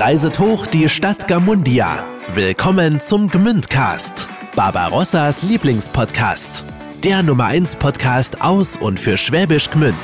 [0.00, 2.02] Reiset hoch die Stadt Gamundia.
[2.32, 6.64] Willkommen zum Gmündcast, Barbarossas Lieblingspodcast.
[7.04, 9.94] Der Nummer 1 Podcast aus und für Schwäbisch Gmünd.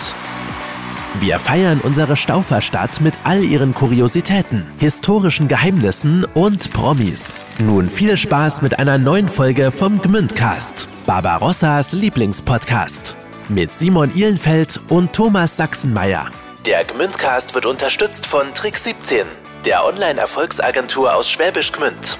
[1.19, 7.41] Wir feiern unsere Stauferstadt mit all ihren Kuriositäten, historischen Geheimnissen und Promis.
[7.59, 13.17] Nun viel Spaß mit einer neuen Folge vom Gmündcast, Barbarossas Lieblingspodcast.
[13.49, 16.27] Mit Simon Ihlenfeld und Thomas Sachsenmeier.
[16.67, 19.25] Der Gmündcast wird unterstützt von Trick 17,
[19.67, 22.17] der Online-Erfolgsagentur aus Schwäbisch Gmünd.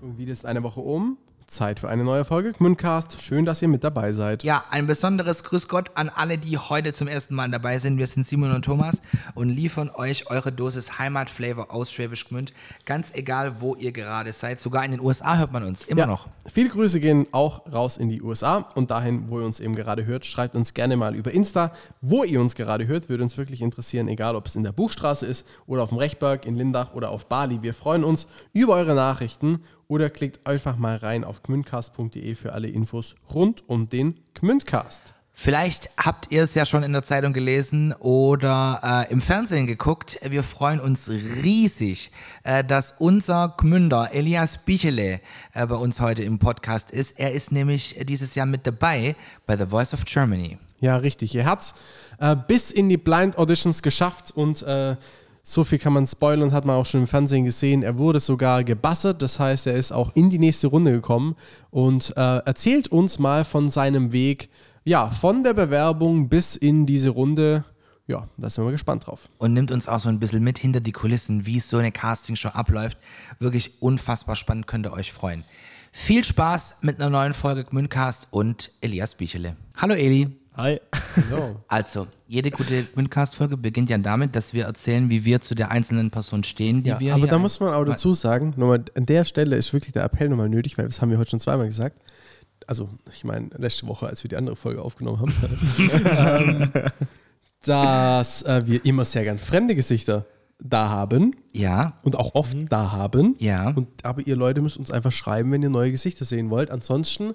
[0.00, 1.18] Schon wieder ist eine Woche um.
[1.46, 3.22] Zeit für eine neue Folge Gmündcast.
[3.22, 4.42] Schön, dass ihr mit dabei seid.
[4.42, 7.98] Ja, ein besonderes Grüß Gott an alle, die heute zum ersten Mal dabei sind.
[7.98, 9.00] Wir sind Simon und Thomas
[9.34, 12.52] und liefern euch eure Dosis Heimatflavor aus Schwäbisch Gmünd.
[12.84, 14.60] Ganz egal, wo ihr gerade seid.
[14.60, 16.26] Sogar in den USA hört man uns immer Ja, noch.
[16.52, 20.04] Viele Grüße gehen auch raus in die USA und dahin, wo ihr uns eben gerade
[20.04, 20.26] hört.
[20.26, 23.08] Schreibt uns gerne mal über Insta, wo ihr uns gerade hört.
[23.08, 26.44] Würde uns wirklich interessieren, egal ob es in der Buchstraße ist oder auf dem Rechberg,
[26.44, 27.62] in Lindach oder auf Bali.
[27.62, 32.68] Wir freuen uns über eure Nachrichten oder klickt einfach mal rein auf gmündcast.de für alle
[32.68, 35.14] Infos rund um den Gmündcast.
[35.38, 40.18] Vielleicht habt ihr es ja schon in der Zeitung gelesen oder äh, im Fernsehen geguckt.
[40.26, 42.10] Wir freuen uns riesig,
[42.42, 45.20] äh, dass unser Gmünder Elias Bichele
[45.52, 47.20] äh, bei uns heute im Podcast ist.
[47.20, 49.14] Er ist nämlich dieses Jahr mit dabei
[49.46, 50.56] bei The Voice of Germany.
[50.80, 51.34] Ja, richtig.
[51.34, 51.74] Ihr hat's
[52.18, 54.96] äh, bis in die Blind Auditions geschafft und äh,
[55.48, 57.84] so viel kann man spoilern, hat man auch schon im Fernsehen gesehen.
[57.84, 61.36] Er wurde sogar gebassert, das heißt, er ist auch in die nächste Runde gekommen
[61.70, 64.48] und äh, erzählt uns mal von seinem Weg,
[64.82, 67.64] ja, von der Bewerbung bis in diese Runde.
[68.08, 69.28] Ja, da sind wir gespannt drauf.
[69.38, 72.48] und nimmt uns auch so ein bisschen mit hinter die Kulissen, wie so eine Castingshow
[72.48, 72.98] abläuft.
[73.38, 75.44] Wirklich unfassbar spannend, könnt ihr euch freuen.
[75.92, 79.54] Viel Spaß mit einer neuen Folge Gmündcast und Elias Bichele.
[79.76, 80.45] Hallo Eli.
[80.56, 80.80] Hi.
[81.68, 86.10] Also, jede gute Gmündcast-Folge beginnt ja damit, dass wir erzählen, wie wir zu der einzelnen
[86.10, 89.24] Person stehen, die Ja, wir aber da muss man auch dazu sagen, nochmal, an der
[89.24, 92.02] Stelle ist wirklich der Appell nochmal nötig, weil das haben wir heute schon zweimal gesagt.
[92.66, 96.82] Also, ich meine, letzte Woche, als wir die andere Folge aufgenommen haben, ähm,
[97.64, 100.26] dass äh, wir immer sehr gern fremde Gesichter
[100.62, 103.36] da haben Ja, und auch oft da haben.
[103.38, 103.70] Ja.
[103.70, 106.70] Und, aber ihr Leute müsst uns einfach schreiben, wenn ihr neue Gesichter sehen wollt.
[106.70, 107.34] Ansonsten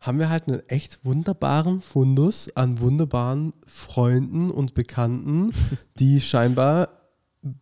[0.00, 5.52] haben wir halt einen echt wunderbaren Fundus an wunderbaren Freunden und Bekannten,
[5.98, 6.88] die scheinbar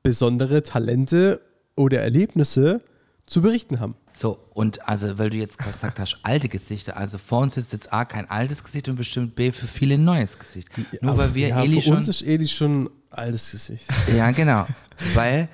[0.03, 1.41] besondere Talente
[1.77, 2.81] oder Erlebnisse
[3.27, 3.97] zu berichten haben.
[4.13, 7.73] so, und also, weil du jetzt gerade gesagt hast, alte Gesichter, also vor uns sitzt
[7.73, 10.69] jetzt A, kein altes Gesicht und bestimmt B, für viele ein neues Gesicht.
[11.01, 11.97] Nur weil wir ja, Eli für schon...
[11.97, 13.87] uns ist Eli schon ein altes Gesicht.
[14.15, 14.67] Ja, genau.
[15.15, 15.49] Weil,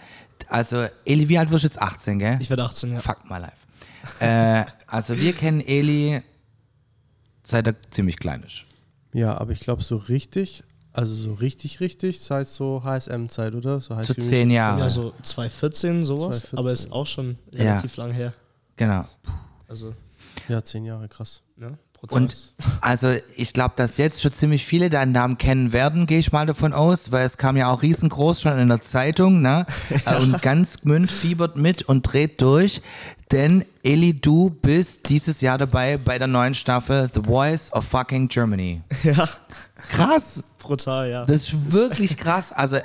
[0.48, 1.80] also, Eli, wie alt wirst du jetzt?
[1.80, 2.38] 18, gell?
[2.40, 3.00] Ich werde 18, ja.
[3.00, 3.52] Fuck my life.
[4.18, 6.22] äh, also, wir kennen Eli
[7.50, 8.62] seit er ziemlich klein ist.
[9.12, 10.62] Ja, aber ich glaube so richtig,
[10.92, 13.80] also so richtig, richtig, seit so HSM-Zeit, oder?
[13.80, 14.80] So High So School zehn Jahre.
[14.80, 16.58] Ja, so 2014 sowas, 2014.
[16.58, 17.62] aber ist auch schon Ja.
[17.72, 18.32] relativ lang her.
[18.76, 19.04] Genau.
[19.68, 19.94] Also,
[20.48, 21.42] Ja, zehn Jahre, krass.
[21.56, 22.22] ne, brutal.
[22.22, 26.32] Und also ich glaube, dass jetzt schon ziemlich viele deinen Namen kennen werden, gehe ich
[26.32, 29.66] mal davon aus, weil es kam ja auch riesengroß schon in der Zeitung, ne?
[30.06, 32.80] Äh, Und ganz Gmünd fiebert mit und dreht durch.
[33.32, 38.28] Denn Eli, du bist dieses Jahr dabei bei der neuen Staffel The Voice of Fucking
[38.28, 38.82] Germany.
[39.02, 39.28] ja,
[39.90, 40.44] Krass!
[40.60, 41.24] Brutal, ja.
[41.24, 42.52] Das ist wirklich krass.
[42.52, 42.76] Also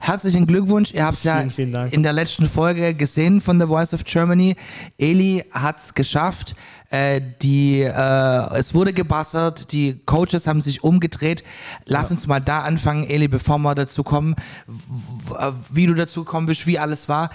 [0.00, 0.92] herzlichen Glückwunsch.
[0.92, 4.04] Ihr habt es ja Vielen, vielen in der letzten Folge gesehen von The Voice of
[4.04, 4.56] Germany.
[4.98, 6.54] Eli hat es geschafft.
[6.90, 11.42] Äh, die, äh, es wurde gebassert, die Coaches haben sich umgedreht.
[11.86, 16.46] Lass uns mal da anfangen, Eli, bevor wir dazu kommen, w- wie du dazu gekommen
[16.46, 17.30] bist, wie alles war.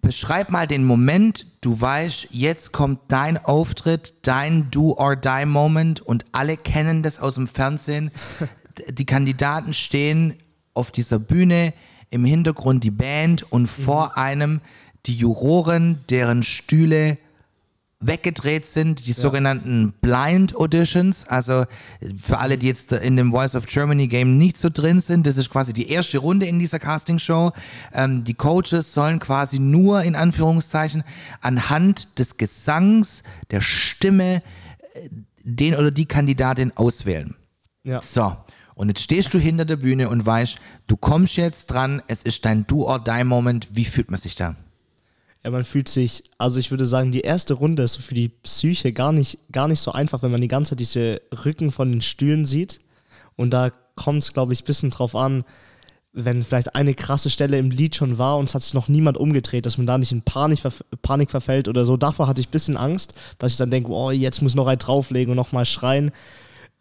[0.00, 7.02] Beschreib mal den Moment, du weißt, jetzt kommt dein Auftritt, dein Do-or-Die-Moment und alle kennen
[7.02, 8.10] das aus dem Fernsehen.
[8.88, 10.34] Die Kandidaten stehen
[10.72, 11.72] auf dieser Bühne,
[12.10, 14.60] im Hintergrund die Band und vor einem
[15.06, 17.18] die Juroren, deren Stühle
[18.06, 21.26] weggedreht sind, die sogenannten Blind Auditions.
[21.26, 21.64] Also
[22.16, 25.36] für alle, die jetzt in dem Voice of Germany Game nicht so drin sind, das
[25.36, 27.52] ist quasi die erste Runde in dieser Castingshow.
[27.92, 31.02] Ähm, die Coaches sollen quasi nur in Anführungszeichen
[31.40, 34.42] anhand des Gesangs, der Stimme,
[34.94, 35.08] äh,
[35.42, 37.34] den oder die Kandidatin auswählen.
[37.84, 38.00] ja.
[38.00, 38.36] So,
[38.74, 42.44] und jetzt stehst du hinter der Bühne und weißt, du kommst jetzt dran, es ist
[42.44, 43.68] dein Do-or-Die-Moment.
[43.72, 44.56] Wie fühlt man sich da?
[45.44, 48.92] ja, man fühlt sich, also ich würde sagen, die erste Runde ist für die Psyche
[48.92, 52.00] gar nicht, gar nicht so einfach, wenn man die ganze Zeit diese Rücken von den
[52.00, 52.78] Stühlen sieht.
[53.36, 55.44] Und da kommt es, glaube ich, ein bisschen drauf an,
[56.14, 59.18] wenn vielleicht eine krasse Stelle im Lied schon war und es hat sich noch niemand
[59.18, 60.60] umgedreht, dass man da nicht in Panik,
[61.02, 61.96] Panik verfällt oder so.
[61.96, 64.78] Davor hatte ich ein bisschen Angst, dass ich dann denke, oh, jetzt muss noch ein
[64.78, 66.12] drauflegen und nochmal schreien.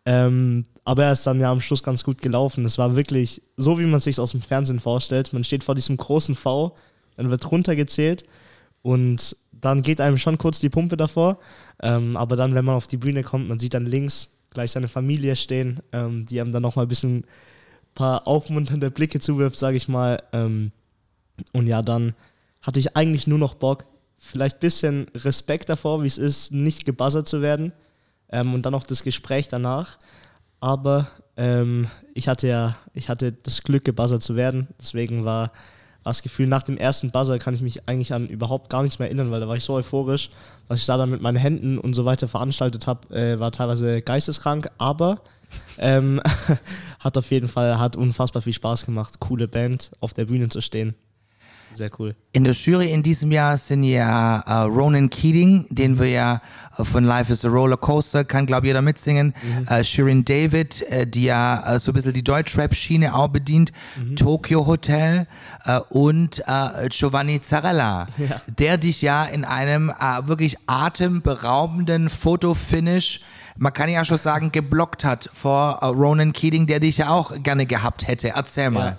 [0.05, 2.65] Ähm, aber er ist dann ja am Schluss ganz gut gelaufen.
[2.65, 5.31] Es war wirklich so, wie man sich aus dem Fernsehen vorstellt.
[5.31, 6.75] Man steht vor diesem großen V,
[7.15, 8.25] dann wird runtergezählt
[8.81, 11.39] und dann geht einem schon kurz die Pumpe davor.
[11.81, 14.87] Ähm, aber dann, wenn man auf die Bühne kommt, man sieht dann links gleich seine
[14.87, 17.25] Familie stehen, ähm, die einem dann nochmal ein bisschen
[17.95, 20.21] paar aufmunternde Blicke zuwirft, sage ich mal.
[20.33, 20.71] Ähm,
[21.53, 22.13] und ja, dann
[22.61, 23.85] hatte ich eigentlich nur noch Bock,
[24.17, 27.73] vielleicht ein bisschen Respekt davor, wie es ist, nicht gebuzzert zu werden.
[28.29, 29.97] Ähm, und dann noch das Gespräch danach.
[30.59, 34.67] Aber ähm, ich hatte ja, ich hatte das Glück, gebuzzert zu werden.
[34.79, 35.51] Deswegen war
[36.03, 39.07] das Gefühl, nach dem ersten Buzzer kann ich mich eigentlich an überhaupt gar nichts mehr
[39.07, 40.29] erinnern, weil da war ich so euphorisch.
[40.67, 44.01] Was ich da dann mit meinen Händen und so weiter veranstaltet habe, äh, war teilweise
[44.01, 45.21] geisteskrank, aber
[45.77, 46.21] ähm,
[46.99, 50.61] hat auf jeden Fall, hat unfassbar viel Spaß gemacht, coole Band auf der Bühne zu
[50.61, 50.95] stehen.
[51.75, 52.15] Sehr cool.
[52.31, 56.41] In der Jury in diesem Jahr sind ja äh, Ronan Keating, den wir ja
[56.77, 59.33] äh, von Life is a Roller Coaster, kann glaube jeder mitsingen.
[59.41, 59.67] Mhm.
[59.67, 63.71] Äh, Shirin David, äh, die ja äh, so ein bisschen die Deutschrap-Schiene auch bedient.
[63.97, 64.15] Mhm.
[64.15, 65.27] Tokyo Hotel
[65.89, 66.43] und
[66.89, 68.41] Giovanni Zarella, ja.
[68.47, 69.91] der dich ja in einem
[70.25, 73.21] wirklich atemberaubenden Fotofinish
[73.55, 77.67] man kann ja schon sagen, geblockt hat vor Ronan Keating, der dich ja auch gerne
[77.67, 78.29] gehabt hätte.
[78.29, 78.97] Erzähl mal.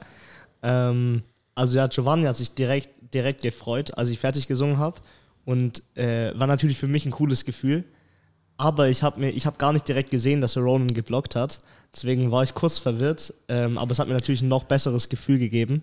[0.63, 0.91] Ja.
[0.91, 1.25] Ähm
[1.55, 5.01] also ja, Giovanni hat sich direkt, direkt gefreut, als ich fertig gesungen habe.
[5.45, 7.85] Und äh, war natürlich für mich ein cooles Gefühl.
[8.57, 11.59] Aber ich habe hab gar nicht direkt gesehen, dass er Ronan geblockt hat.
[11.95, 13.35] Deswegen war ich kurz verwirrt.
[13.49, 15.83] Ähm, aber es hat mir natürlich ein noch besseres Gefühl gegeben,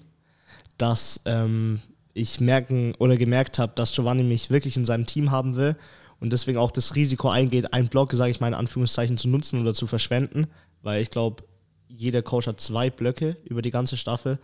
[0.77, 1.81] dass ähm,
[2.13, 5.75] ich merken oder gemerkt habe, dass Giovanni mich wirklich in seinem Team haben will
[6.21, 9.59] und deswegen auch das Risiko eingeht, einen Block, sage ich mal in Anführungszeichen, zu nutzen
[9.59, 10.47] oder zu verschwenden.
[10.83, 11.43] Weil ich glaube,
[11.87, 14.39] jeder Coach hat zwei Blöcke über die ganze Staffel.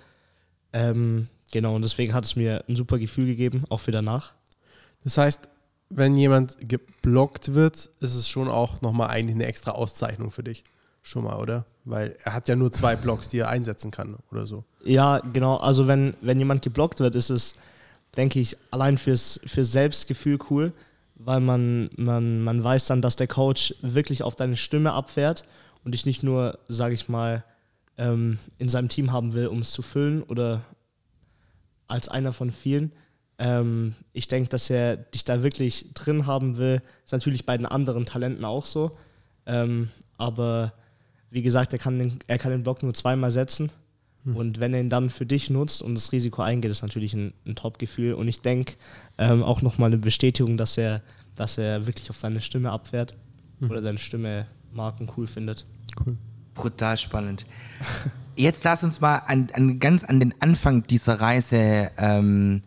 [0.74, 4.34] Ähm, genau, und deswegen hat es mir ein super Gefühl gegeben, auch für danach.
[5.04, 5.50] Das heißt,
[5.90, 10.64] wenn jemand geblockt wird, ist es schon auch nochmal eigentlich eine extra Auszeichnung für dich.
[11.02, 11.66] Schon mal, oder?
[11.86, 14.66] Weil er hat ja nur zwei Blocks, die er einsetzen kann oder so.
[14.84, 15.56] Ja, genau.
[15.56, 17.56] Also wenn, wenn jemand geblockt wird, ist es,
[18.18, 20.74] denke ich, allein fürs, fürs Selbstgefühl cool,
[21.16, 25.46] weil man, man, man weiß dann, dass der Coach wirklich auf deine Stimme abfährt
[25.86, 27.46] und dich nicht nur, sage ich mal,
[27.98, 30.64] ähm, in seinem Team haben will, um es zu füllen oder
[31.88, 32.92] als einer von vielen.
[33.40, 36.82] Ähm, ich denke, dass er dich da wirklich drin haben will.
[37.06, 38.98] Ist natürlich bei den anderen Talenten auch so.
[39.46, 40.74] Ähm, aber
[41.30, 43.72] wie gesagt, er kann, den, er kann den Block nur zweimal setzen.
[44.24, 44.36] Hm.
[44.36, 47.34] Und wenn er ihn dann für dich nutzt und das Risiko eingeht, ist natürlich ein,
[47.46, 48.14] ein Top-Gefühl.
[48.14, 48.74] Und ich denke
[49.18, 51.02] ähm, auch nochmal eine Bestätigung, dass er,
[51.36, 53.12] dass er wirklich auf seine Stimme abfährt
[53.60, 53.70] hm.
[53.70, 55.66] oder seine Stimme mag und cool findet.
[56.00, 56.18] Cool.
[56.58, 57.46] Brutal spannend.
[58.36, 62.64] Jetzt lass uns mal an, an ganz an den Anfang dieser Reise ähm,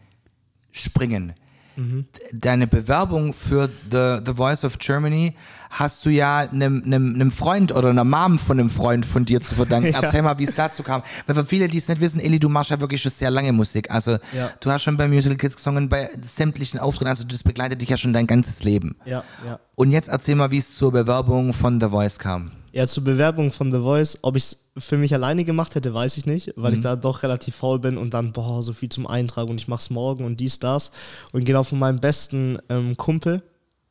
[0.72, 1.34] springen.
[1.76, 2.06] Mhm.
[2.32, 5.34] Deine Bewerbung für The, The Voice of Germany
[5.70, 9.40] hast du ja einem, einem, einem Freund oder einer Mom von einem Freund von dir
[9.40, 9.90] zu verdanken.
[9.90, 10.02] Ja.
[10.02, 11.02] Erzähl mal, wie es dazu kam.
[11.26, 13.52] Weil für viele, die es nicht wissen, Eli, du machst ja wirklich schon sehr lange
[13.52, 13.90] Musik.
[13.90, 14.50] Also ja.
[14.60, 17.96] du hast schon bei Musical Kids gesungen, bei sämtlichen Auftritten, also das begleitet dich ja
[17.96, 18.96] schon dein ganzes Leben.
[19.04, 19.58] Ja, ja.
[19.74, 22.50] Und jetzt erzähl mal, wie es zur Bewerbung von The Voice kam.
[22.72, 26.16] Ja, zur Bewerbung von The Voice, ob ich es für mich alleine gemacht hätte, weiß
[26.16, 26.78] ich nicht, weil mhm.
[26.78, 29.68] ich da doch relativ faul bin und dann, boah, so viel zum Eintrag und ich
[29.68, 30.92] mach's morgen und dies, das.
[31.32, 33.42] Und genau von meinem besten ähm, Kumpel,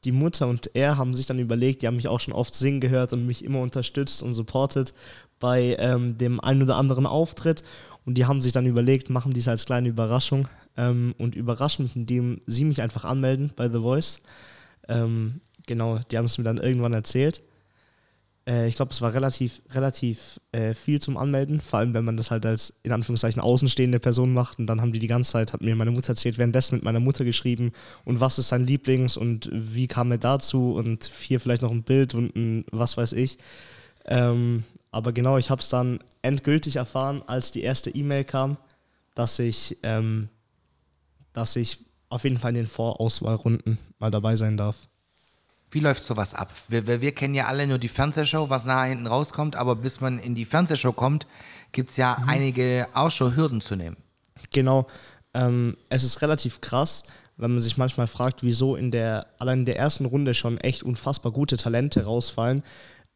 [0.05, 2.79] die Mutter und er haben sich dann überlegt, die haben mich auch schon oft singen
[2.79, 4.93] gehört und mich immer unterstützt und supportet
[5.39, 7.63] bei ähm, dem einen oder anderen Auftritt.
[8.05, 11.95] Und die haben sich dann überlegt, machen dies als kleine Überraschung ähm, und überraschen mich,
[11.97, 14.21] indem sie mich einfach anmelden bei The Voice.
[14.87, 17.41] Ähm, genau, die haben es mir dann irgendwann erzählt.
[18.49, 22.17] Äh, ich glaube, es war relativ, relativ äh, viel zum Anmelden, vor allem wenn man
[22.17, 24.59] das halt als in Anführungszeichen außenstehende Person macht.
[24.59, 26.99] Und dann haben die die ganze Zeit, hat mir meine Mutter erzählt, währenddessen mit meiner
[26.99, 27.71] Mutter geschrieben
[28.05, 31.83] und was ist sein Lieblings und wie kam er dazu und hier vielleicht noch ein
[31.83, 33.37] Bild und ein was weiß ich.
[34.05, 38.57] Ähm, aber genau, ich habe es dann endgültig erfahren, als die erste E-Mail kam,
[39.13, 40.29] dass ich, ähm,
[41.33, 41.77] dass ich
[42.09, 44.88] auf jeden Fall in den Vorauswahlrunden mal dabei sein darf.
[45.71, 46.51] Wie läuft sowas ab?
[46.67, 50.01] Wir, wir, wir, kennen ja alle nur die Fernsehshow, was nachher hinten rauskommt, aber bis
[50.01, 51.27] man in die Fernsehshow kommt,
[51.71, 52.29] gibt es ja mhm.
[52.29, 53.97] einige auch schon Hürden zu nehmen.
[54.51, 54.87] Genau.
[55.33, 57.03] Ähm, es ist relativ krass,
[57.37, 60.81] wenn man sich manchmal fragt, wieso in der, allein in der ersten Runde schon echt
[60.83, 62.63] unfassbar gute Talente rausfallen,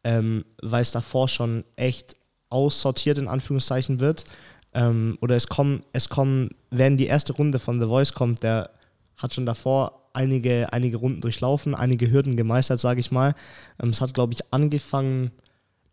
[0.04, 2.16] ähm, weil es davor schon echt
[2.50, 4.24] aussortiert in Anführungszeichen wird.
[4.72, 8.70] Ähm, oder es kommen, es kommen, wenn die erste Runde von The Voice kommt, der
[9.16, 13.34] hat schon davor einige, einige Runden durchlaufen, einige Hürden gemeistert, sage ich mal.
[13.82, 15.30] Ähm, es hat, glaube ich, angefangen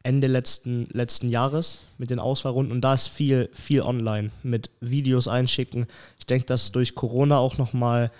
[0.03, 5.27] Ende letzten, letzten Jahres mit den Auswahlrunden und da ist viel, viel online mit Videos
[5.27, 5.85] einschicken.
[6.17, 8.11] Ich denke, das ist durch Corona auch nochmal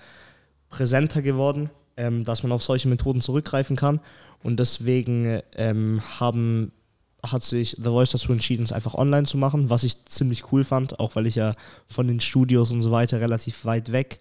[0.68, 4.00] präsenter geworden, ähm, dass man auf solche Methoden zurückgreifen kann
[4.42, 6.72] und deswegen ähm, haben
[7.24, 10.64] hat sich The Voice dazu entschieden, es einfach online zu machen, was ich ziemlich cool
[10.64, 11.52] fand, auch weil ich ja
[11.86, 14.18] von den Studios und so weiter relativ weit weg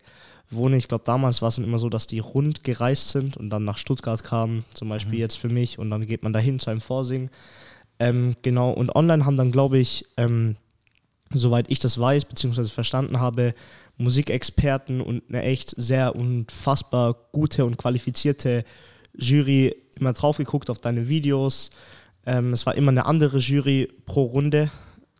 [0.51, 0.77] wohne.
[0.77, 3.77] Ich glaube, damals war es immer so, dass die rund gereist sind und dann nach
[3.77, 7.29] Stuttgart kamen, zum Beispiel jetzt für mich, und dann geht man dahin zu einem Vorsingen.
[7.99, 10.55] Ähm, genau, und online haben dann, glaube ich, ähm,
[11.33, 13.53] soweit ich das weiß, beziehungsweise verstanden habe,
[13.97, 18.63] Musikexperten und eine echt sehr unfassbar gute und qualifizierte
[19.13, 21.69] Jury immer drauf geguckt auf deine Videos.
[22.25, 24.71] Ähm, es war immer eine andere Jury pro Runde,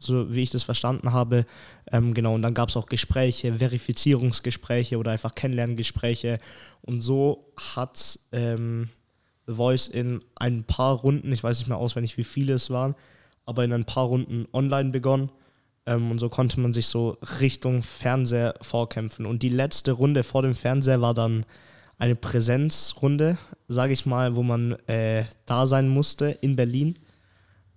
[0.03, 1.45] so wie ich das verstanden habe.
[1.91, 6.39] Ähm, genau, und dann gab es auch Gespräche, Verifizierungsgespräche oder einfach Kennenlerngespräche.
[6.81, 8.89] Und so hat ähm,
[9.47, 12.95] The Voice in ein paar Runden, ich weiß nicht mehr auswendig, wie viele es waren,
[13.45, 15.31] aber in ein paar Runden online begonnen.
[15.85, 19.25] Ähm, und so konnte man sich so Richtung Fernseher vorkämpfen.
[19.25, 21.45] Und die letzte Runde vor dem Fernseher war dann
[21.97, 26.97] eine Präsenzrunde, sage ich mal, wo man äh, da sein musste in Berlin.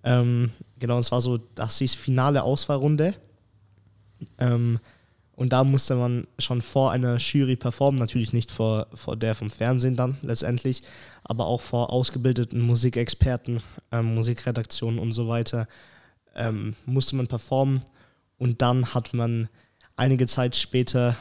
[0.05, 3.15] Ähm, genau, und es war so, das hieß finale Auswahlrunde.
[4.37, 4.79] Ähm,
[5.35, 9.49] und da musste man schon vor einer Jury performen, natürlich nicht vor, vor der vom
[9.49, 10.81] Fernsehen dann letztendlich,
[11.25, 15.67] aber auch vor ausgebildeten Musikexperten, ähm, Musikredaktionen und so weiter
[16.35, 17.81] ähm, musste man performen.
[18.37, 19.49] Und dann hat man
[19.97, 21.17] einige Zeit später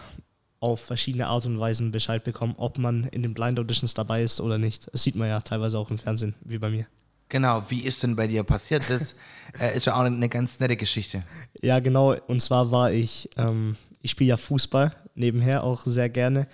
[0.60, 4.40] auf verschiedene Art und Weisen Bescheid bekommen, ob man in den Blind Auditions dabei ist
[4.40, 4.88] oder nicht.
[4.92, 6.86] Das sieht man ja teilweise auch im Fernsehen, wie bei mir.
[7.34, 8.88] Genau, wie ist denn bei dir passiert?
[8.88, 9.16] Das
[9.60, 11.24] äh, ist ja auch eine ganz nette Geschichte.
[11.62, 12.14] Ja, genau.
[12.28, 16.46] Und zwar war ich, ähm, ich spiele ja Fußball nebenher auch sehr gerne.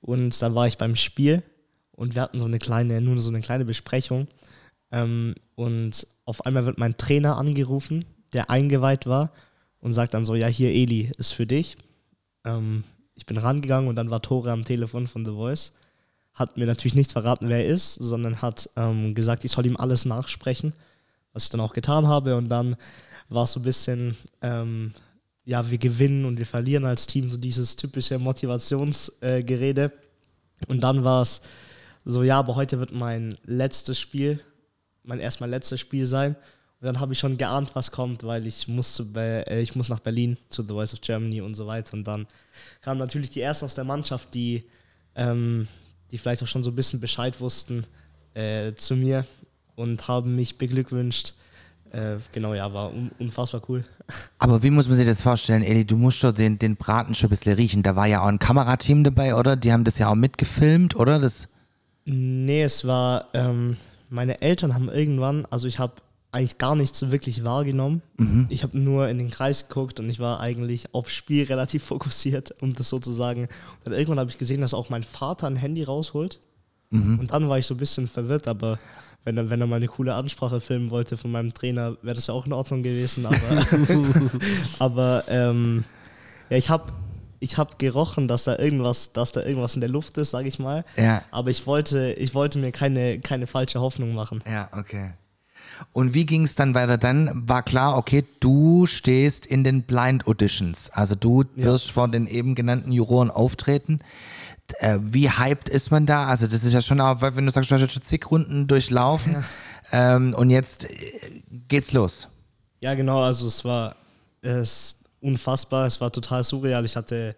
[0.00, 1.42] Und dann war ich beim Spiel
[1.90, 4.26] und wir hatten so eine kleine, nur so eine kleine Besprechung.
[4.90, 9.32] Ähm, und auf einmal wird mein Trainer angerufen, der eingeweiht war
[9.80, 11.76] und sagt dann so, ja, hier Eli ist für dich.
[12.46, 12.84] Ähm,
[13.16, 15.74] ich bin rangegangen und dann war Tore am Telefon von The Voice.
[16.34, 19.76] Hat mir natürlich nicht verraten, wer er ist, sondern hat ähm, gesagt, ich soll ihm
[19.76, 20.74] alles nachsprechen,
[21.32, 22.36] was ich dann auch getan habe.
[22.36, 22.76] Und dann
[23.28, 24.94] war es so ein bisschen, ähm,
[25.44, 29.84] ja, wir gewinnen und wir verlieren als Team, so dieses typische Motivationsgerede.
[29.84, 31.42] Äh, und dann war es
[32.04, 34.40] so, ja, aber heute wird mein letztes Spiel,
[35.04, 36.36] mein erstmal letztes Spiel sein.
[36.80, 39.88] Und dann habe ich schon geahnt, was kommt, weil ich musste bei, äh, ich muss
[39.88, 41.94] nach Berlin zu The Voice of Germany und so weiter.
[41.94, 42.26] Und dann
[42.80, 44.64] kamen natürlich die ersten aus der Mannschaft, die,
[45.14, 45.68] ähm,
[46.12, 47.86] die vielleicht auch schon so ein bisschen Bescheid wussten,
[48.34, 49.26] äh, zu mir
[49.74, 51.34] und haben mich beglückwünscht.
[51.90, 53.82] Äh, genau, ja, war un unfassbar cool.
[54.38, 55.84] Aber wie muss man sich das vorstellen, Eli?
[55.84, 57.82] Du musst doch den, den Braten schon ein bisschen riechen.
[57.82, 59.56] Da war ja auch ein Kamerateam dabei, oder?
[59.56, 61.18] Die haben das ja auch mitgefilmt, oder?
[61.18, 61.48] Das
[62.04, 63.76] nee, es war, ähm,
[64.08, 65.94] meine Eltern haben irgendwann, also ich habe
[66.32, 68.02] eigentlich gar nichts wirklich wahrgenommen.
[68.16, 68.46] Mhm.
[68.48, 72.54] Ich habe nur in den Kreis geguckt und ich war eigentlich aufs Spiel relativ fokussiert,
[72.62, 73.42] um das sozusagen.
[73.42, 73.50] Und
[73.84, 76.40] dann irgendwann habe ich gesehen, dass auch mein Vater ein Handy rausholt.
[76.90, 77.20] Mhm.
[77.20, 78.78] Und dann war ich so ein bisschen verwirrt, aber
[79.24, 82.26] wenn er, wenn er mal eine coole Ansprache filmen wollte von meinem Trainer, wäre das
[82.26, 83.26] ja auch in Ordnung gewesen.
[83.26, 83.66] Aber,
[84.78, 85.84] aber ähm,
[86.50, 86.92] ja, ich habe
[87.40, 90.60] ich habe gerochen, dass da irgendwas, dass da irgendwas in der Luft ist, sage ich
[90.60, 90.84] mal.
[90.96, 91.22] Ja.
[91.32, 94.44] Aber ich wollte, ich wollte mir keine, keine falsche Hoffnung machen.
[94.48, 95.10] Ja, okay.
[95.92, 96.98] Und wie ging es dann weiter?
[96.98, 100.90] Dann war klar, okay, du stehst in den Blind Auditions.
[100.90, 101.92] Also du wirst ja.
[101.92, 104.00] vor den eben genannten Juroren auftreten.
[104.78, 106.26] Äh, wie hyped ist man da?
[106.26, 108.66] Also das ist ja schon auch, wenn du sagst, du hast jetzt schon zig Runden
[108.66, 109.44] durchlaufen
[109.92, 110.16] ja.
[110.16, 112.28] ähm, und jetzt äh, geht's los.
[112.80, 113.22] Ja, genau.
[113.22, 113.96] Also es war
[114.40, 115.86] es unfassbar.
[115.86, 116.84] Es war total surreal.
[116.84, 117.34] Ich hatte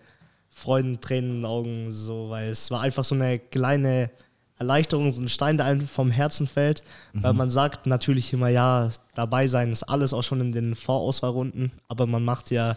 [0.48, 4.10] Freudentränen in den Augen, so, weil es war einfach so eine kleine
[4.56, 6.82] Erleichterung, so ein Stein, der einem vom Herzen fällt,
[7.12, 7.22] mhm.
[7.24, 11.72] weil man sagt natürlich immer, ja, dabei sein ist alles auch schon in den Vorauswahlrunden,
[11.88, 12.76] aber man macht ja,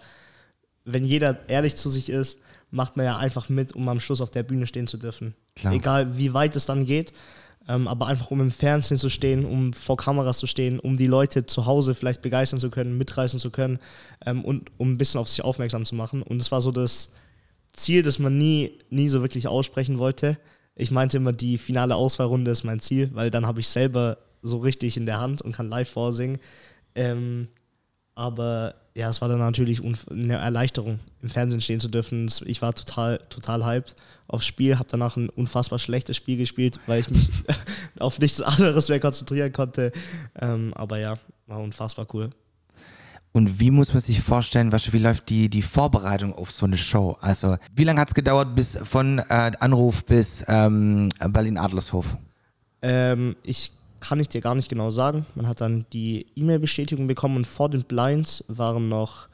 [0.85, 2.39] wenn jeder ehrlich zu sich ist,
[2.71, 5.35] macht man ja einfach mit, um am Schluss auf der Bühne stehen zu dürfen.
[5.55, 5.73] Klar.
[5.73, 7.13] Egal wie weit es dann geht,
[7.67, 11.07] ähm, aber einfach um im Fernsehen zu stehen, um vor Kameras zu stehen, um die
[11.07, 13.79] Leute zu Hause vielleicht begeistern zu können, mitreißen zu können
[14.25, 16.23] ähm, und um ein bisschen auf sich aufmerksam zu machen.
[16.23, 17.11] Und es war so das
[17.73, 20.37] Ziel, das man nie, nie so wirklich aussprechen wollte
[20.77, 24.57] ich meinte immer, die finale Auswahlrunde ist mein Ziel, weil dann habe ich selber so
[24.57, 26.37] richtig in der Hand und kann live vorsingen.
[26.93, 27.47] Ähm,
[28.13, 32.31] aber ja, es war dann natürlich eine Erleichterung, im Fernsehen stehen zu dürfen.
[32.45, 33.95] Ich war total, total hyped
[34.27, 37.29] aufs Spiel, habe danach ein unfassbar schlechtes Spiel gespielt, weil ich mich
[37.99, 39.91] auf nichts anderes mehr konzentrieren konnte.
[40.39, 41.17] Ähm, aber ja,
[41.47, 42.29] war unfassbar cool.
[43.37, 46.75] Und wie muss man sich vorstellen, was, wie läuft die, die Vorbereitung auf so eine
[46.75, 47.17] Show?
[47.21, 52.17] Also, wie lange hat es gedauert bis von äh, Anruf bis ähm, Berlin-Adlershof?
[52.81, 55.27] Ähm, ich kann ich dir gar nicht genau sagen.
[55.35, 59.27] Man hat dann die E-Mail-Bestätigung bekommen und vor den Blinds waren noch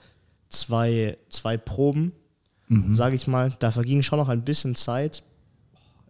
[0.50, 2.12] zwei, zwei Proben,
[2.68, 2.94] mhm.
[2.94, 3.54] sage ich mal.
[3.60, 5.24] Da verging schon noch ein bisschen Zeit.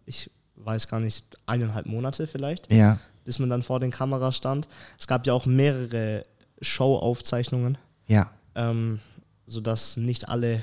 [0.04, 2.72] Ich weiß gar nicht, eineinhalb Monate vielleicht.
[2.72, 2.98] Ja.
[3.24, 4.66] bis man dann vor den Kameras stand.
[4.98, 6.24] Es gab ja auch mehrere
[6.60, 8.30] Show-Aufzeichnungen, Ja.
[8.54, 9.00] ähm,
[9.46, 10.62] sodass nicht alle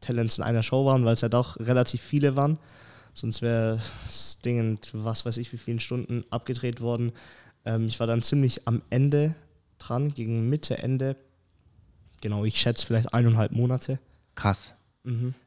[0.00, 2.58] Talents in einer Show waren, weil es ja doch relativ viele waren.
[3.14, 7.12] Sonst wäre das Ding in was weiß ich wie vielen Stunden abgedreht worden.
[7.64, 9.34] Ähm, ich war dann ziemlich am Ende
[9.78, 11.16] dran, gegen Mitte, Ende.
[12.20, 13.98] Genau, ich schätze vielleicht eineinhalb Monate.
[14.34, 14.74] Krass.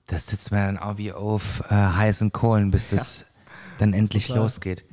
[0.08, 3.26] Das sitzt man dann auch wie auf äh, heißen Kohlen, bis das
[3.80, 4.44] dann endlich Total.
[4.44, 4.84] losgeht.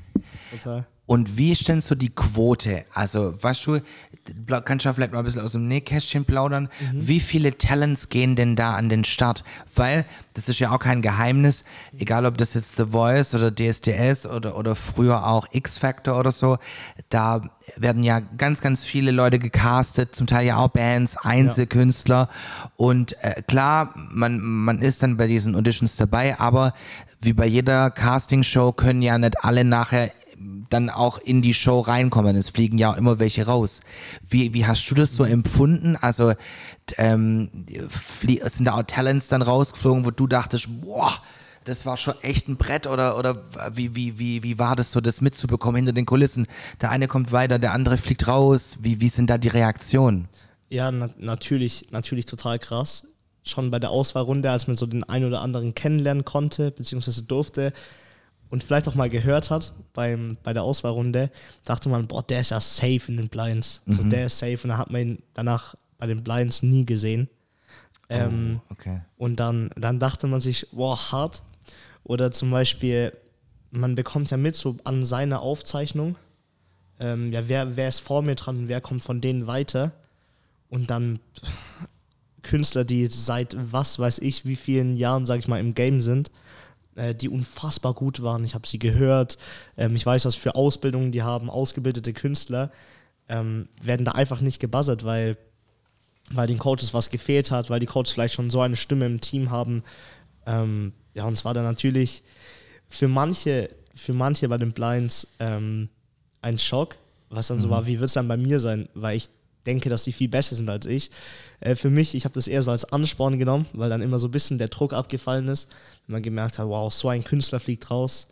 [0.53, 0.87] Total.
[1.05, 2.85] Und wie ist denn so die Quote?
[2.95, 3.81] Also, weißt du,
[4.65, 6.69] kannst du vielleicht mal ein bisschen aus dem Nähkästchen plaudern?
[6.93, 9.43] Wie viele Talents gehen denn da an den Start?
[9.75, 11.65] Weil, das ist ja auch kein Geheimnis,
[11.99, 16.59] egal ob das jetzt The Voice oder DSDS oder, oder früher auch X-Factor oder so,
[17.11, 17.43] da
[17.77, 22.29] werden ja ganz, ganz viele Leute gecastet, zum Teil ja auch Bands, Einzelkünstler.
[22.77, 26.75] Und äh, klar, man, man ist dann bei diesen Auditions dabei, aber
[27.21, 30.13] wie bei jeder Castingshow können ja nicht alle nachher
[30.71, 32.37] dann auch in die Show reinkommen.
[32.37, 33.81] Es fliegen ja immer welche raus.
[34.29, 35.97] Wie, wie hast du das so empfunden?
[35.97, 36.35] Also
[36.97, 41.13] ähm, sind da auch Talents dann rausgeflogen, wo du dachtest, boah,
[41.65, 45.01] das war schon echt ein Brett oder, oder wie, wie, wie, wie war das so,
[45.01, 46.47] das mitzubekommen hinter den Kulissen?
[46.81, 48.79] Der eine kommt weiter, der andere fliegt raus.
[48.81, 50.29] Wie, wie sind da die Reaktionen?
[50.69, 53.07] Ja, na natürlich, natürlich total krass.
[53.45, 57.73] Schon bei der Auswahlrunde, als man so den einen oder anderen kennenlernen konnte, beziehungsweise durfte
[58.53, 61.31] und vielleicht auch mal gehört hat beim, bei der Auswahlrunde,
[61.65, 63.81] dachte man, boah, der ist ja safe in den Blinds.
[63.87, 67.29] So, der ist safe und dann hat man ihn danach bei den Blinds nie gesehen.
[68.11, 69.01] Ähm, Okay.
[69.17, 71.43] und dann, dann dachte man sich, boah, hart.
[72.05, 73.13] Oder zum Beispiel,
[73.71, 76.17] man bekommt ja mit so an seiner Aufzeichnung,
[77.01, 79.93] ähm, ja, wer, wer ist vor mir dran und wer kommt von denen weiter.
[80.69, 81.21] Und dann
[82.43, 86.31] Künstler, die seit was weiß ich, wie vielen Jahren, sag ich mal, im Game sind,
[87.15, 88.45] die unfassbar gut waren.
[88.45, 89.39] Ich habe sie gehört.
[89.77, 91.51] Ähm, ich weiß, was für Ausbildungen die haben.
[91.51, 92.71] Ausgebildete Künstler
[93.29, 95.37] ähm, werden da einfach nicht gebuzzert, weil
[96.31, 99.21] weil den Coaches was gefehlt hat, weil die Coaches vielleicht schon so eine Stimme im
[99.21, 99.83] Team haben.
[100.47, 102.23] Ähm, ja, und es war dann natürlich
[102.89, 106.97] für manche, für manche bei den Blinds ein Schock,
[107.29, 109.29] was dann so war, wie wird es dann bei mir sein, weil ich
[109.67, 111.11] denke, dass die viel besser sind als ich.
[111.61, 114.29] Äh, für mich, ich habe das eher so als Ansporn genommen, weil dann immer so
[114.29, 115.69] ein bisschen der Druck abgefallen ist,
[116.07, 118.29] wenn man gemerkt hat, wow, so ein Künstler fliegt raus.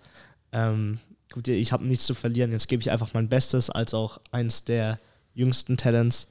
[0.52, 0.98] Ähm,
[1.32, 4.64] gut, ich habe nichts zu verlieren, jetzt gebe ich einfach mein Bestes, als auch eins
[4.64, 4.96] der
[5.34, 6.28] jüngsten Talents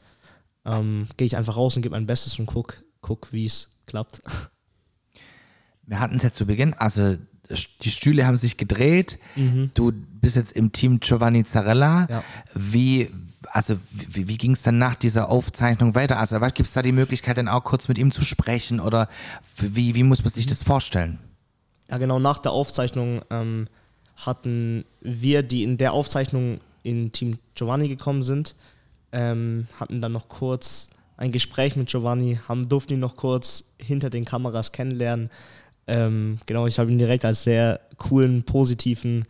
[0.66, 4.22] ähm, gehe ich einfach raus und gebe mein Bestes und guck, guck wie es klappt.
[5.86, 7.18] Wir hatten es ja zu Beginn, also
[7.82, 9.18] die Stühle haben sich gedreht.
[9.74, 12.08] Du bist jetzt im Team Giovanni Zarella.
[12.10, 12.24] Ja.
[12.54, 13.10] Wie,
[13.52, 16.20] also wie, wie ging es dann nach dieser Aufzeichnung weiter?
[16.20, 19.08] Also gibt es da die Möglichkeit, dann auch kurz mit ihm zu sprechen oder
[19.58, 21.20] wie, wie muss man sich das vorstellen?
[21.90, 23.68] Ja, genau, nach der Aufzeichnung ähm,
[24.16, 28.56] hatten wir, die in der Aufzeichnung in Team Giovanni gekommen sind,
[29.12, 34.10] ähm, hatten dann noch kurz ein Gespräch mit Giovanni, haben, durften ihn noch kurz hinter
[34.10, 35.30] den Kameras kennenlernen.
[35.88, 39.26] Ähm, genau, ich habe ihn direkt als sehr coolen, positiven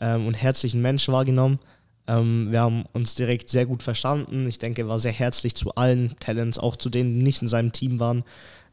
[0.00, 1.58] ähm, und herzlichen Menschen wahrgenommen.
[2.06, 4.46] Ähm, wir haben uns direkt sehr gut verstanden.
[4.46, 7.48] Ich denke, er war sehr herzlich zu allen Talents, auch zu denen, die nicht in
[7.48, 8.24] seinem Team waren,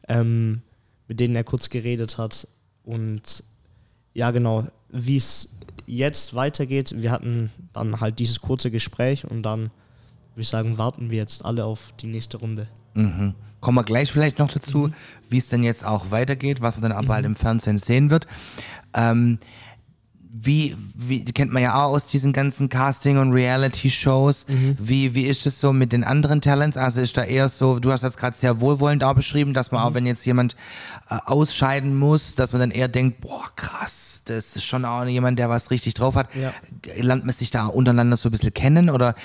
[0.08, 0.62] ähm,
[1.06, 2.48] mit denen er kurz geredet hat.
[2.84, 3.44] Und
[4.14, 5.50] ja, genau, wie es
[5.86, 9.70] jetzt weitergeht, wir hatten dann halt dieses kurze Gespräch und dann
[10.34, 12.66] würde ich sagen, warten wir jetzt alle auf die nächste Runde.
[12.94, 13.34] Mhm.
[13.60, 14.90] Kommen wir gleich vielleicht noch dazu,
[15.28, 18.26] wie es denn jetzt auch weitergeht, was man dann aber halt im Fernsehen sehen wird.
[18.94, 19.38] Ähm,
[20.32, 24.46] wie, wie kennt man ja auch aus diesen ganzen Casting- und Reality-Shows.
[24.78, 26.76] Wie, wie ist es so mit den anderen Talents?
[26.76, 29.82] Also ist da eher so, du hast jetzt gerade sehr wohlwollend auch beschrieben, dass man
[29.82, 30.54] auch, wenn jetzt jemand
[31.08, 35.38] äh, ausscheiden muss, dass man dann eher denkt, boah, krass, das ist schon auch jemand,
[35.38, 36.28] der was richtig drauf hat.
[36.34, 36.52] Ja.
[36.96, 39.16] Lernt man sich da untereinander so ein bisschen kennen oder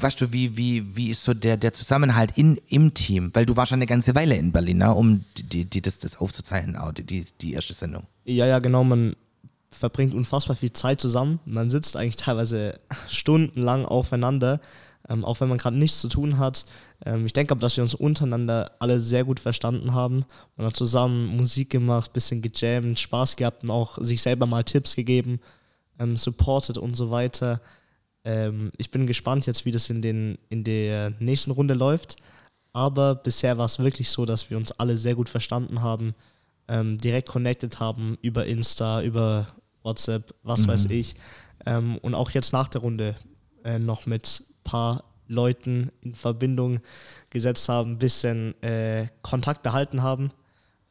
[0.00, 3.30] weißt du, wie, wie, wie ist so der, der Zusammenhalt in, im Team?
[3.32, 6.20] Weil du warst schon eine ganze Weile in Berlin, ne, um die, die, das, das
[6.20, 8.04] aufzuzeichnen, auch die, die, die erste Sendung.
[8.24, 9.16] Ja, ja, genau, man
[9.72, 11.40] verbringt unfassbar viel Zeit zusammen.
[11.44, 14.60] Man sitzt eigentlich teilweise stundenlang aufeinander,
[15.08, 16.64] ähm, auch wenn man gerade nichts zu tun hat.
[17.04, 20.24] Ähm, ich denke aber, dass wir uns untereinander alle sehr gut verstanden haben.
[20.56, 24.94] Man hat zusammen Musik gemacht, bisschen gejammt, Spaß gehabt und auch sich selber mal Tipps
[24.94, 25.40] gegeben,
[25.98, 27.60] ähm, supported und so weiter.
[28.24, 32.16] Ähm, ich bin gespannt jetzt, wie das in, den, in der nächsten Runde läuft.
[32.72, 36.14] Aber bisher war es wirklich so, dass wir uns alle sehr gut verstanden haben,
[36.68, 39.48] ähm, direkt connected haben über Insta, über
[39.82, 41.14] WhatsApp, was weiß ich.
[41.66, 43.14] Ähm, und auch jetzt nach der Runde
[43.64, 46.80] äh, noch mit ein paar Leuten in Verbindung
[47.30, 50.30] gesetzt haben, ein bisschen äh, Kontakt behalten haben.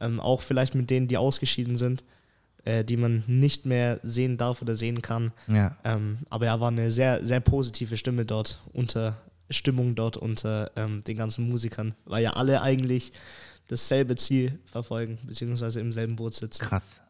[0.00, 2.04] Ähm, auch vielleicht mit denen, die ausgeschieden sind.
[2.64, 5.32] äh, die man nicht mehr sehen darf oder sehen kann.
[5.48, 5.76] Ja.
[5.84, 11.02] Ähm, aber er war eine sehr, sehr positive Stimme dort, unter Stimmung dort unter ähm,
[11.02, 13.12] den ganzen Musikern, weil ja alle eigentlich
[13.68, 16.62] dasselbe Ziel verfolgen, beziehungsweise im selben Boot sitzen.
[16.64, 17.00] Krass.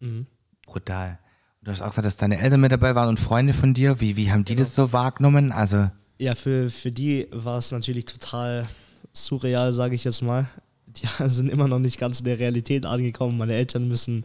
[0.00, 0.26] Mhm.
[0.66, 1.18] Brutal.
[1.62, 4.00] Du hast auch gesagt, dass deine Eltern mit dabei waren und Freunde von dir.
[4.00, 4.64] Wie, wie haben die Genau.
[4.64, 5.50] das so wahrgenommen?
[5.52, 8.68] Also, Ja, für, für die war es natürlich total
[9.12, 10.48] surreal, sage ich jetzt mal.
[10.86, 13.36] Die sind immer noch nicht ganz in der Realität angekommen.
[13.38, 14.24] Meine Eltern müssen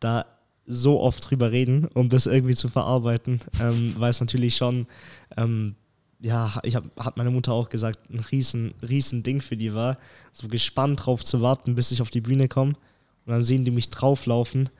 [0.00, 0.24] da
[0.66, 4.86] so oft drüber reden, um das irgendwie zu verarbeiten, ähm, weil es natürlich schon,
[5.36, 5.74] ähm,
[6.20, 9.98] ja, ich hab, hat meine Mutter auch gesagt, ein riesen, riesen Ding für die war.
[10.32, 12.74] So gespannt drauf zu warten, bis ich auf die Bühne komme.
[13.26, 14.70] Und dann sehen die mich drauflaufen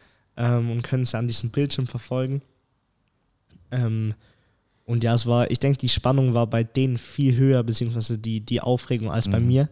[0.40, 2.40] ähm, und können es an diesem Bildschirm verfolgen.
[3.70, 4.14] Ähm,
[4.86, 8.40] und ja, es war, ich denke, die Spannung war bei denen viel höher, beziehungsweise die,
[8.40, 9.68] die Aufregung als bei mir.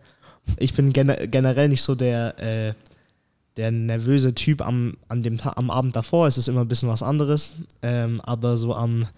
[0.59, 2.75] Ich bin gene generell nicht so der, äh,
[3.57, 6.29] der nervöse Typ am, an dem Ta am Abend davor.
[6.29, 7.57] Es ist immer ein bisschen was anderes.
[7.83, 9.09] Ähm, aber so am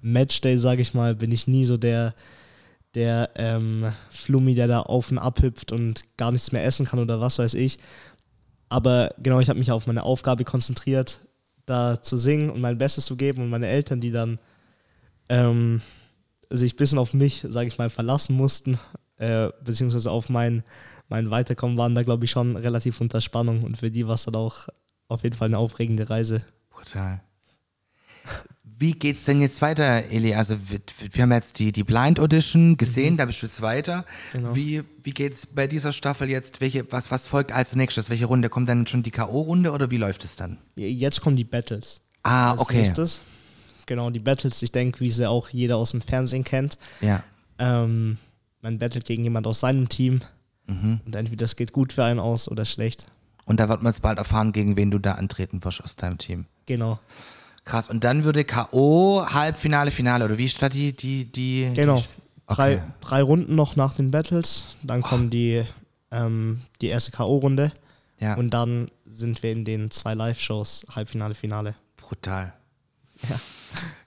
[0.00, 2.14] Matchday, sage ich mal, bin ich nie so der,
[2.94, 7.00] der ähm, Flummi, der da auf und ab hüpft und gar nichts mehr essen kann
[7.00, 7.78] oder was weiß ich.
[8.70, 11.18] Aber genau, ich habe mich auf meine Aufgabe konzentriert,
[11.66, 14.38] da zu singen und mein Bestes zu geben und meine Eltern, die dann
[15.28, 15.82] ähm,
[16.48, 18.78] sich ein bisschen auf mich, sage ich mal, verlassen mussten,
[19.18, 20.62] äh, beziehungsweise auf mein,
[21.08, 24.24] mein Weiterkommen, waren da, glaube ich, schon relativ unter Spannung und für die war es
[24.24, 24.68] dann auch
[25.08, 26.38] auf jeden Fall eine aufregende Reise.
[26.70, 27.20] brutal.
[28.80, 30.34] Wie geht's denn jetzt weiter, Eli?
[30.34, 30.80] Also, wir,
[31.12, 34.04] wir haben jetzt die, die Blind Audition gesehen, da bist du jetzt weiter.
[34.32, 34.56] Genau.
[34.56, 36.60] Wie, wie geht's bei dieser Staffel jetzt?
[36.60, 38.10] Welche, was, was folgt als nächstes?
[38.10, 38.48] Welche Runde?
[38.48, 40.58] Kommt dann schon die K.O.-Runde oder wie läuft es dann?
[40.74, 42.00] Jetzt kommen die Battles.
[42.22, 42.78] Ah, als okay.
[42.78, 43.20] nächstes.
[43.86, 46.78] Genau, die Battles, ich denke, wie sie auch jeder aus dem Fernsehen kennt.
[47.00, 47.22] Ja.
[47.58, 48.16] Ähm,
[48.62, 50.20] man battelt gegen jemand aus seinem Team
[50.70, 51.00] Mhm.
[51.04, 53.06] und entweder es geht gut für einen aus oder schlecht.
[53.44, 56.16] Und da wird man jetzt bald erfahren, gegen wen du da antreten wirst aus deinem
[56.18, 56.46] Team.
[56.66, 57.00] Genau.
[57.64, 57.88] Krass.
[57.90, 61.70] Und dann würde K.O., Halbfinale, Finale oder wie statt die, die, die.
[61.74, 61.96] Genau.
[61.96, 62.04] Die,
[62.52, 62.82] Drei, Okay.
[63.00, 64.64] drei Runden noch nach den Battles.
[64.82, 65.62] Dann kommen die,
[66.10, 67.70] ähm, die erste K.O.-Runde.
[68.18, 71.76] ja, Und dann sind wir in den zwei Live-Shows, Halbfinale, Finale.
[71.96, 72.52] brutal.
[73.28, 73.38] Ja.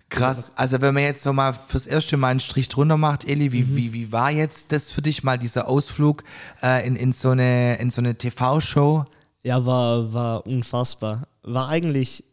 [0.09, 0.51] Krass.
[0.57, 3.63] Also wenn man jetzt so mal fürs erste Mal einen Strich drunter macht, Eli, wie,
[3.63, 3.75] Mhm.
[3.77, 6.25] wie, wie war jetzt das für dich mal, dieser Ausflug
[6.61, 9.05] äh, in, in so eine, in so eine TV-Show?
[9.43, 11.27] Ja, war, war unfassbar.
[11.43, 12.25] War eigentlich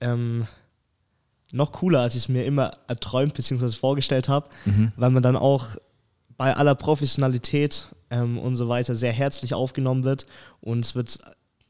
[0.00, 0.48] ähm,
[1.52, 3.68] noch cooler, als ich es mir immer erträumt bzw.
[3.70, 4.48] vorgestellt habe,
[4.96, 5.76] weil man dann auch
[6.36, 10.26] bei aller Professionalität ähm, und so weiter sehr herzlich aufgenommen wird
[10.60, 11.18] und es wird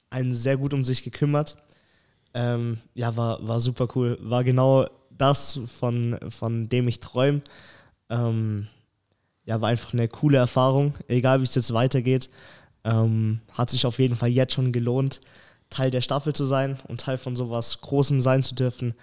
[0.09, 1.57] einen sehr gut um sich gekümmert.
[2.35, 4.17] Ähm, ja, war, war super cool.
[4.21, 7.43] War genau das, von, von dem ich träume.
[8.09, 8.69] Ähm,
[9.45, 10.95] ja, war einfach eine coole Erfahrung.
[11.09, 12.31] Egal wie es jetzt weitergeht,
[12.85, 15.21] ähm, hat sich auf jeden Fall jetzt schon gelohnt,
[15.71, 18.95] Teil der Staffel zu sein und Teil von sowas Großem sein zu dürfen.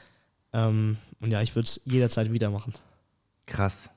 [0.54, 2.74] Ähm, und ja, ich würde es jederzeit wieder machen.
[3.46, 3.90] Krass.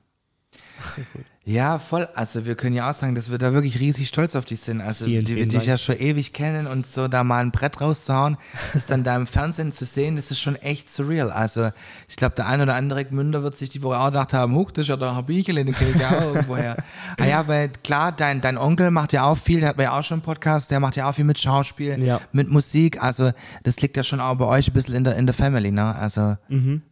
[1.45, 2.07] Ja, voll.
[2.15, 4.79] Also wir können ja auch sagen, dass wir da wirklich riesig stolz auf dich sind.
[4.79, 7.81] Also Vielen, die wir dich ja schon ewig kennen und so da mal ein Brett
[7.81, 8.37] rauszuhauen,
[8.73, 11.31] das dann da im Fernsehen zu sehen, das ist schon echt surreal.
[11.31, 11.71] Also
[12.07, 14.71] ich glaube, der ein oder andere Münder wird sich die Woche auch gedacht haben, huch,
[14.71, 16.77] das ist ja der Herr Bichel, den kenne ich ja auch irgendwoher.
[17.19, 20.03] ah ja, weil klar, dein, dein Onkel macht ja auch viel, der hat ja auch
[20.03, 22.21] schon einen Podcast, der macht ja auch viel mit Schauspiel, Ja.
[22.31, 23.03] mit Musik.
[23.03, 23.31] Also
[23.63, 25.93] das liegt ja schon auch bei euch ein bisschen in der, in der Family, ne?
[25.93, 26.37] Also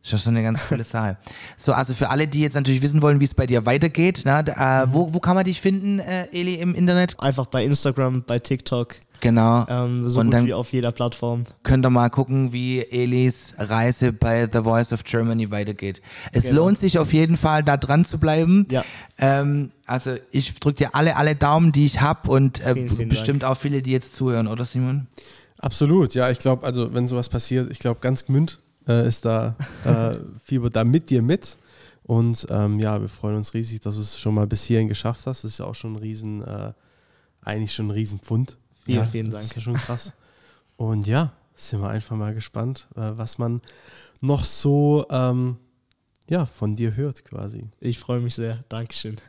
[0.01, 1.15] ist ja schon eine ganz coole Sache.
[1.55, 4.40] So, also für alle, die jetzt natürlich wissen wollen, wie es bei dir weitergeht, ne?
[4.43, 7.19] Da, Äh, wo, wo kann man dich finden, äh, Eli, im Internet?
[7.19, 9.65] Einfach bei Instagram, bei TikTok, Genau.
[9.69, 11.43] ähm, so Und gut dann wie auf jeder Plattform.
[11.63, 16.01] könnt ihr mal gucken, wie Elis Reise bei The Voice of Germany weitergeht.
[16.31, 16.63] Es Genau.
[16.65, 18.65] lohnt sich auf jeden Fall, da dran zu bleiben.
[18.71, 18.83] Ja.
[19.19, 23.09] Ähm, also ich drücke dir alle, alle Daumen, die ich habe und äh, Vielen, vielen
[23.09, 25.05] bestimmt auch viele, die jetzt zuhören, oder Simon?
[25.59, 26.31] Absolut, ja.
[26.31, 30.75] Ich glaube, also wenn sowas passiert, ich glaube, ganz Gmünd äh, ist da, äh, fiebert
[30.75, 31.57] da mit dir mit.
[32.11, 35.25] Und ähm, ja, wir freuen uns riesig, dass du es schon mal bis hierhin geschafft
[35.27, 35.45] hast.
[35.45, 36.73] Das ist ja auch schon ein Riesen, äh,
[37.41, 38.57] eigentlich schon ein Riesenpfund.
[38.83, 39.45] Vielen, ja, vielen Das Dank.
[39.45, 40.11] ist ja schon krass.
[40.75, 43.61] Und ja, sind wir einfach mal gespannt, äh, was man
[44.19, 45.55] noch so ähm,
[46.29, 47.61] ja, von dir hört quasi.
[47.79, 48.59] Ich freue mich sehr.
[48.67, 49.15] Dankeschön.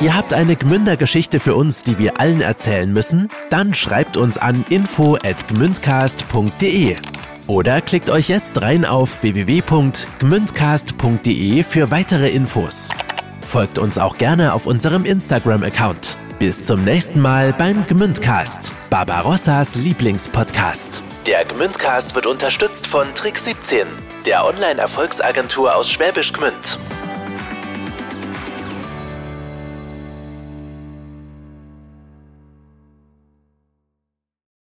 [0.00, 3.30] Ihr habt eine Gmünder Geschichte für uns, die wir allen erzählen müssen?
[3.50, 7.15] Dann schreibt uns an info@gmündcast.de
[7.46, 12.90] oder klickt euch jetzt rein auf www.gmündcast.de für weitere Infos.
[13.46, 16.16] Folgt uns auch gerne auf unserem Instagram-Account.
[16.38, 21.02] Bis zum nächsten Mal beim Gmündcast, Barbarossas Lieblingspodcast.
[21.26, 23.86] Der Gmündcast wird unterstützt von Trick 17,
[24.26, 26.78] der Online-Erfolgsagentur aus Schwäbisch Gmünd.